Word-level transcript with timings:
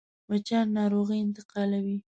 مچان 0.29 0.65
ناروغي 0.77 1.17
انتقالوي 1.25 1.97